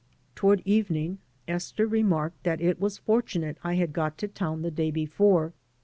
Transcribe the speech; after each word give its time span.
Toward 0.33 0.63
evening 0.65 1.19
Esther 1.47 1.85
remarked 1.85 2.41
that 2.43 2.59
it 2.59 2.79
was 2.81 2.97
fortunate 2.97 3.59
I 3.63 3.75
had 3.75 3.93
got 3.93 4.17
to 4.17 4.27
town 4.27 4.63
the 4.63 4.71
day 4.71 4.89
before. 4.89 5.53